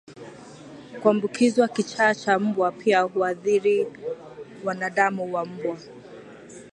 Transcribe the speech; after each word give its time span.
kuambukizwa 1.01 1.67
kichaa 1.67 2.15
cha 2.15 2.39
mbwa 2.39 2.71
Pia 2.71 3.01
huathiri 3.01 3.87
wanadamu 4.63 5.27
na 5.27 5.45
mbwa 5.45 5.77